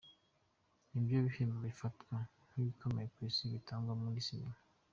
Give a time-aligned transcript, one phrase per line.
[0.91, 2.15] ni byo bihembo bifatwa
[2.49, 4.59] nk’ibikomeye ku isi bitangwa muri Sinema.